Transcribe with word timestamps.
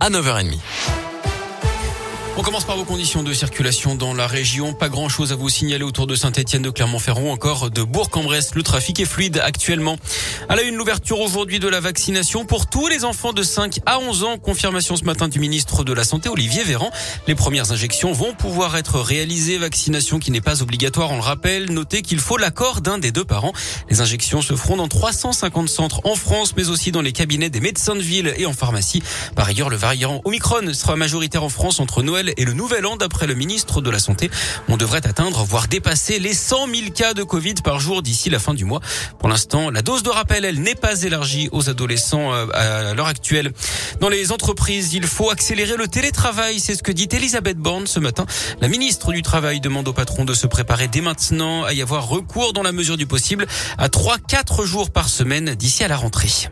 à 0.00 0.10
9h30. 0.10 0.58
On 2.40 2.42
commence 2.42 2.64
par 2.64 2.78
vos 2.78 2.86
conditions 2.86 3.22
de 3.22 3.34
circulation 3.34 3.94
dans 3.96 4.14
la 4.14 4.26
région. 4.26 4.72
Pas 4.72 4.88
grand 4.88 5.10
chose 5.10 5.30
à 5.30 5.36
vous 5.36 5.50
signaler 5.50 5.84
autour 5.84 6.06
de 6.06 6.14
Saint-Etienne, 6.14 6.62
de 6.62 6.70
Clermont-Ferrand, 6.70 7.30
encore 7.30 7.70
de 7.70 7.82
Bourg-en-Bresse. 7.82 8.54
Le 8.54 8.62
trafic 8.62 8.98
est 8.98 9.04
fluide 9.04 9.42
actuellement. 9.44 9.98
À 10.48 10.56
la 10.56 10.62
une, 10.62 10.76
l'ouverture 10.76 11.20
aujourd'hui 11.20 11.58
de 11.58 11.68
la 11.68 11.80
vaccination 11.80 12.46
pour 12.46 12.66
tous 12.66 12.88
les 12.88 13.04
enfants 13.04 13.34
de 13.34 13.42
5 13.42 13.80
à 13.84 13.98
11 13.98 14.24
ans. 14.24 14.38
Confirmation 14.38 14.96
ce 14.96 15.04
matin 15.04 15.28
du 15.28 15.38
ministre 15.38 15.84
de 15.84 15.92
la 15.92 16.02
Santé, 16.02 16.30
Olivier 16.30 16.64
Véran. 16.64 16.90
Les 17.28 17.34
premières 17.34 17.72
injections 17.72 18.12
vont 18.12 18.32
pouvoir 18.32 18.74
être 18.78 19.00
réalisées. 19.00 19.58
Vaccination 19.58 20.18
qui 20.18 20.30
n'est 20.30 20.40
pas 20.40 20.62
obligatoire, 20.62 21.10
on 21.10 21.16
le 21.16 21.20
rappelle. 21.20 21.70
Notez 21.70 22.00
qu'il 22.00 22.20
faut 22.20 22.38
l'accord 22.38 22.80
d'un 22.80 22.96
des 22.96 23.12
deux 23.12 23.26
parents. 23.26 23.52
Les 23.90 24.00
injections 24.00 24.40
se 24.40 24.56
feront 24.56 24.78
dans 24.78 24.88
350 24.88 25.68
centres 25.68 26.00
en 26.04 26.14
France, 26.14 26.54
mais 26.56 26.70
aussi 26.70 26.90
dans 26.90 27.02
les 27.02 27.12
cabinets 27.12 27.50
des 27.50 27.60
médecins 27.60 27.96
de 27.96 28.00
ville 28.00 28.32
et 28.38 28.46
en 28.46 28.54
pharmacie. 28.54 29.02
Par 29.36 29.46
ailleurs, 29.46 29.68
le 29.68 29.76
variant 29.76 30.22
Omicron 30.24 30.72
sera 30.72 30.96
majoritaire 30.96 31.44
en 31.44 31.50
France 31.50 31.80
entre 31.80 32.02
Noël 32.02 32.29
et 32.36 32.44
le 32.44 32.52
Nouvel 32.52 32.86
An, 32.86 32.96
d'après 32.96 33.26
le 33.26 33.34
ministre 33.34 33.80
de 33.80 33.90
la 33.90 33.98
Santé. 33.98 34.30
On 34.68 34.76
devrait 34.76 35.06
atteindre, 35.06 35.44
voire 35.44 35.68
dépasser 35.68 36.18
les 36.18 36.34
100 36.34 36.66
000 36.66 36.90
cas 36.94 37.14
de 37.14 37.22
Covid 37.22 37.54
par 37.64 37.80
jour 37.80 38.02
d'ici 38.02 38.30
la 38.30 38.38
fin 38.38 38.54
du 38.54 38.64
mois. 38.64 38.80
Pour 39.18 39.28
l'instant, 39.28 39.70
la 39.70 39.82
dose 39.82 40.02
de 40.02 40.10
rappel, 40.10 40.44
elle 40.44 40.60
n'est 40.60 40.74
pas 40.74 41.02
élargie 41.02 41.48
aux 41.52 41.68
adolescents 41.68 42.32
euh, 42.32 42.90
à 42.90 42.94
l'heure 42.94 43.06
actuelle. 43.06 43.52
Dans 44.00 44.08
les 44.08 44.32
entreprises, 44.32 44.94
il 44.94 45.06
faut 45.06 45.30
accélérer 45.30 45.76
le 45.76 45.88
télétravail. 45.88 46.60
C'est 46.60 46.74
ce 46.74 46.82
que 46.82 46.92
dit 46.92 47.08
Elisabeth 47.12 47.58
Borne 47.58 47.86
ce 47.86 48.00
matin. 48.00 48.26
La 48.60 48.68
ministre 48.68 49.12
du 49.12 49.22
Travail 49.22 49.60
demande 49.60 49.88
aux 49.88 49.92
patrons 49.92 50.24
de 50.24 50.34
se 50.34 50.46
préparer 50.46 50.88
dès 50.88 51.00
maintenant 51.00 51.64
à 51.64 51.72
y 51.72 51.82
avoir 51.82 52.08
recours 52.08 52.52
dans 52.52 52.62
la 52.62 52.72
mesure 52.72 52.96
du 52.96 53.06
possible 53.06 53.46
à 53.78 53.88
3-4 53.88 54.64
jours 54.64 54.90
par 54.90 55.08
semaine 55.08 55.54
d'ici 55.54 55.84
à 55.84 55.88
la 55.88 55.96
rentrée. 55.96 56.50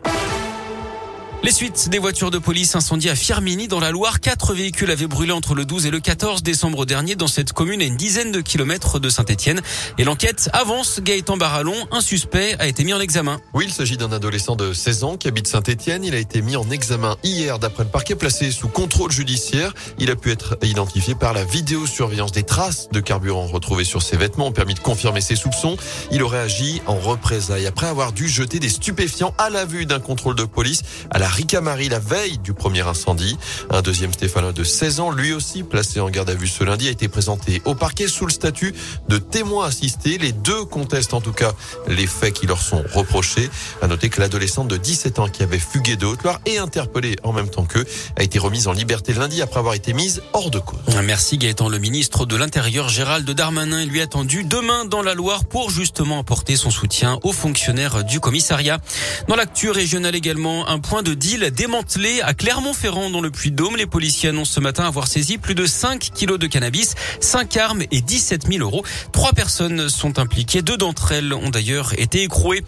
Les 1.41 1.53
suites 1.53 1.87
des 1.87 1.99
voitures 1.99 2.31
de 2.31 2.37
police 2.37 2.75
incendiées 2.75 3.11
à 3.11 3.15
Firmini 3.15 3.69
dans 3.69 3.79
la 3.79 3.91
Loire. 3.91 4.19
Quatre 4.19 4.53
véhicules 4.53 4.91
avaient 4.91 5.07
brûlé 5.07 5.31
entre 5.31 5.55
le 5.55 5.63
12 5.63 5.85
et 5.85 5.89
le 5.89 6.01
14 6.01 6.43
décembre 6.43 6.85
dernier 6.85 7.15
dans 7.15 7.27
cette 7.27 7.53
commune 7.53 7.81
à 7.81 7.85
une 7.85 7.95
dizaine 7.95 8.33
de 8.33 8.41
kilomètres 8.41 8.99
de 8.99 9.09
Saint-Etienne. 9.09 9.61
Et 9.97 10.03
l'enquête 10.03 10.49
avance. 10.51 10.99
Gaëtan 11.01 11.37
Barallon, 11.37 11.75
un 11.91 12.01
suspect, 12.01 12.57
a 12.59 12.67
été 12.67 12.83
mis 12.83 12.93
en 12.93 12.99
examen. 12.99 13.39
Oui, 13.53 13.63
il 13.67 13.73
s'agit 13.73 13.95
d'un 13.95 14.11
adolescent 14.11 14.57
de 14.57 14.73
16 14.73 15.05
ans 15.05 15.15
qui 15.15 15.29
habite 15.29 15.47
Saint-Etienne. 15.47 16.03
Il 16.03 16.13
a 16.13 16.17
été 16.17 16.41
mis 16.41 16.57
en 16.57 16.69
examen 16.69 17.15
hier 17.23 17.57
d'après 17.57 17.85
le 17.85 17.89
parquet 17.89 18.15
placé 18.15 18.51
sous 18.51 18.67
contrôle 18.67 19.13
judiciaire. 19.13 19.73
Il 19.97 20.11
a 20.11 20.17
pu 20.17 20.31
être 20.31 20.57
identifié 20.61 21.15
par 21.15 21.31
la 21.31 21.45
vidéosurveillance 21.45 22.33
des 22.33 22.43
traces 22.43 22.89
de 22.91 22.99
carburant 22.99 23.47
retrouvées 23.47 23.85
sur 23.85 24.01
ses 24.01 24.17
vêtements 24.17 24.47
ont 24.47 24.51
permis 24.51 24.73
de 24.73 24.79
confirmer 24.79 25.21
ses 25.21 25.37
soupçons. 25.37 25.77
Il 26.11 26.21
aurait 26.21 26.39
agi 26.39 26.81
en 26.85 26.95
représailles 26.95 27.65
après 27.65 27.87
avoir 27.87 28.11
dû 28.11 28.27
jeter 28.27 28.59
des 28.59 28.69
stupéfiants 28.69 29.33
à 29.37 29.49
la 29.49 29.63
vue 29.63 29.85
d'un 29.85 30.01
contrôle 30.01 30.35
de 30.35 30.43
police 30.43 30.81
à 31.09 31.17
la 31.17 31.28
Ricamari 31.29 31.89
la 31.89 31.99
veille 31.99 32.37
du 32.39 32.53
premier 32.53 32.81
incendie. 32.81 33.37
Un 33.69 33.81
deuxième 33.81 34.13
Stéphanois 34.13 34.51
de 34.51 34.63
16 34.63 34.99
ans, 34.99 35.11
lui 35.11 35.33
aussi 35.33 35.63
placé 35.63 35.99
en 35.99 36.09
garde 36.09 36.29
à 36.29 36.35
vue 36.35 36.47
ce 36.47 36.63
lundi, 36.63 36.87
a 36.87 36.91
été 36.91 37.07
présenté 37.07 37.61
au 37.65 37.75
parquet 37.75 38.07
sous 38.07 38.25
le 38.25 38.31
statut 38.31 38.73
de 39.07 39.17
témoin 39.17 39.67
assisté. 39.67 40.17
Les 40.17 40.31
deux 40.31 40.65
contestent 40.65 41.13
en 41.13 41.21
tout 41.21 41.33
cas 41.33 41.53
les 41.87 42.07
faits 42.07 42.33
qui 42.33 42.47
leur 42.47 42.61
sont 42.61 42.83
reprochés. 42.93 43.49
À 43.81 43.87
noter 43.87 44.09
que 44.09 44.19
l'adolescente 44.19 44.67
de 44.67 44.77
17 44.77 45.19
ans 45.19 45.29
qui 45.29 45.43
avait 45.43 45.59
fugué 45.59 45.95
de 45.95 46.05
Haute-Loire 46.05 46.39
et 46.45 46.57
interpellée 46.57 47.15
en 47.23 47.33
même 47.33 47.49
temps 47.49 47.65
qu'eux 47.65 47.85
a 48.17 48.23
été 48.23 48.39
remise 48.39 48.67
en 48.67 48.73
liberté 48.73 49.13
lundi 49.13 49.41
après 49.41 49.59
avoir 49.59 49.73
été 49.73 49.93
mise 49.93 50.21
hors 50.33 50.49
de 50.49 50.59
cause. 50.59 50.79
Merci 51.03 51.37
Gaëtan. 51.37 51.69
Le 51.69 51.79
ministre 51.79 52.25
de 52.25 52.35
l'Intérieur 52.35 52.89
Gérald 52.89 53.29
Darmanin 53.29 53.85
lui 53.85 54.01
attendu 54.01 54.43
demain 54.43 54.85
dans 54.85 55.01
la 55.01 55.13
Loire 55.13 55.45
pour 55.45 55.69
justement 55.69 56.19
apporter 56.19 56.55
son 56.55 56.71
soutien 56.71 57.19
aux 57.23 57.33
fonctionnaires 57.33 58.03
du 58.03 58.19
commissariat. 58.19 58.79
Dans 59.27 59.35
l'actu 59.35 59.69
régionale 59.69 60.15
également, 60.15 60.67
un 60.67 60.79
point 60.79 61.03
de 61.03 61.13
deal 61.19 61.51
démantelé 61.51 62.21
à 62.21 62.33
Clermont-Ferrand 62.33 63.09
dans 63.09 63.19
le 63.19 63.29
Puy-de-Dôme. 63.29 63.75
Les 63.75 63.85
policiers 63.85 64.29
annoncent 64.29 64.53
ce 64.53 64.59
matin 64.61 64.85
avoir 64.85 65.07
saisi 65.07 65.37
plus 65.37 65.53
de 65.53 65.65
5 65.65 66.11
kilos 66.15 66.39
de 66.39 66.47
cannabis, 66.47 66.95
5 67.19 67.57
armes 67.57 67.83
et 67.91 68.01
17 68.01 68.47
000 68.49 68.63
euros. 68.63 68.83
Trois 69.11 69.33
personnes 69.33 69.89
sont 69.89 70.17
impliquées. 70.17 70.61
Deux 70.61 70.77
d'entre 70.77 71.11
elles 71.11 71.33
ont 71.33 71.49
d'ailleurs 71.49 71.93
été 71.99 72.23
écrouées. 72.23 72.63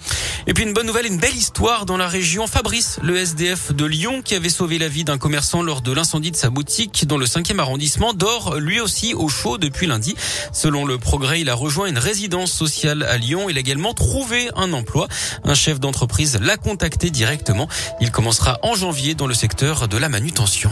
Et 0.47 0.53
puis 0.53 0.65
une 0.65 0.73
bonne 0.73 0.85
nouvelle, 0.85 1.05
une 1.05 1.17
belle 1.17 1.35
histoire 1.35 1.85
dans 1.85 1.95
la 1.95 2.09
région. 2.09 2.45
Fabrice, 2.45 2.99
le 3.01 3.15
SDF 3.15 3.73
de 3.73 3.85
Lyon, 3.85 4.21
qui 4.21 4.35
avait 4.35 4.49
sauvé 4.49 4.77
la 4.79 4.89
vie 4.89 5.05
d'un 5.05 5.17
commerçant 5.17 5.63
lors 5.63 5.81
de 5.81 5.93
l'incendie 5.93 6.31
de 6.31 6.35
sa 6.35 6.49
boutique 6.49 7.07
dans 7.07 7.17
le 7.17 7.25
5e 7.25 7.57
arrondissement, 7.57 8.13
dort 8.13 8.57
lui 8.57 8.81
aussi 8.81 9.13
au 9.13 9.29
chaud 9.29 9.57
depuis 9.57 9.87
lundi. 9.87 10.15
Selon 10.51 10.85
le 10.85 10.97
progrès, 10.97 11.39
il 11.39 11.49
a 11.49 11.55
rejoint 11.55 11.87
une 11.87 11.97
résidence 11.97 12.51
sociale 12.51 13.03
à 13.03 13.17
Lyon. 13.17 13.49
Il 13.49 13.55
a 13.55 13.61
également 13.61 13.93
trouvé 13.93 14.49
un 14.57 14.73
emploi. 14.73 15.07
Un 15.45 15.53
chef 15.53 15.79
d'entreprise 15.79 16.37
l'a 16.41 16.57
contacté 16.57 17.09
directement. 17.11 17.69
Il 18.01 18.11
commencera 18.11 18.40
en 18.63 18.75
janvier 18.75 19.15
dans 19.15 19.27
le 19.27 19.33
secteur 19.33 19.87
de 19.87 19.97
la 19.97 20.09
manutention. 20.09 20.71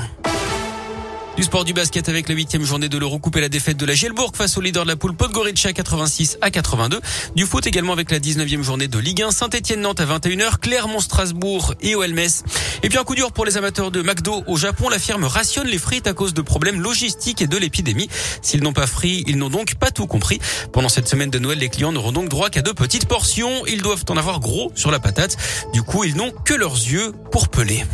Du 1.39 1.45
sport 1.45 1.63
du 1.63 1.71
basket 1.71 2.09
avec 2.09 2.27
la 2.27 2.35
huitième 2.35 2.65
journée 2.65 2.89
de 2.89 2.97
l'Eurocoupe 2.97 3.37
et 3.37 3.39
la 3.39 3.47
défaite 3.47 3.77
de 3.77 3.85
la 3.85 3.93
Gielbourg 3.93 4.33
face 4.35 4.57
au 4.57 4.61
leader 4.61 4.83
de 4.83 4.89
la 4.89 4.97
poule 4.97 5.15
Podgorica 5.15 5.71
86 5.71 6.37
à 6.41 6.51
82. 6.51 6.99
Du 7.33 7.45
foot 7.45 7.65
également 7.65 7.93
avec 7.93 8.11
la 8.11 8.19
19e 8.19 8.61
journée 8.61 8.89
de 8.89 8.99
Ligue 8.99 9.21
1 9.21 9.31
Saint-Etienne-Nantes 9.31 10.01
à 10.01 10.05
21h, 10.05 10.57
Clermont-Strasbourg 10.57 11.75
et 11.79 11.95
OL 11.95 12.13
Et 12.83 12.89
puis 12.89 12.97
un 12.97 13.05
coup 13.05 13.15
dur 13.15 13.31
pour 13.31 13.45
les 13.45 13.55
amateurs 13.55 13.89
de 13.89 14.01
McDo 14.01 14.43
au 14.47 14.57
Japon. 14.57 14.89
La 14.89 14.99
firme 14.99 15.23
rationne 15.23 15.67
les 15.67 15.77
frites 15.77 16.07
à 16.07 16.13
cause 16.13 16.33
de 16.33 16.41
problèmes 16.41 16.81
logistiques 16.81 17.41
et 17.41 17.47
de 17.47 17.55
l'épidémie. 17.55 18.09
S'ils 18.41 18.61
n'ont 18.61 18.73
pas 18.73 18.85
frit, 18.85 19.23
ils 19.25 19.37
n'ont 19.37 19.49
donc 19.49 19.75
pas 19.75 19.91
tout 19.91 20.07
compris. 20.07 20.41
Pendant 20.73 20.89
cette 20.89 21.07
semaine 21.07 21.29
de 21.29 21.39
Noël, 21.39 21.59
les 21.59 21.69
clients 21.69 21.93
n'auront 21.93 22.11
donc 22.11 22.27
droit 22.27 22.49
qu'à 22.49 22.61
deux 22.61 22.73
petites 22.73 23.05
portions. 23.05 23.65
Ils 23.65 23.81
doivent 23.81 24.03
en 24.09 24.17
avoir 24.17 24.41
gros 24.41 24.73
sur 24.75 24.91
la 24.91 24.99
patate. 24.99 25.37
Du 25.71 25.83
coup, 25.83 26.03
ils 26.03 26.17
n'ont 26.17 26.33
que 26.43 26.53
leurs 26.53 26.75
yeux 26.75 27.13
pour 27.31 27.47
peler. 27.47 27.85